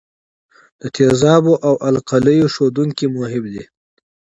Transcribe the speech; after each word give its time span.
د 0.81 0.83
تیزابو 0.97 1.53
او 1.67 1.73
القلیو 1.89 2.51
ښودونکي 2.53 3.05
مهم 3.17 3.43
دي. 3.53 3.63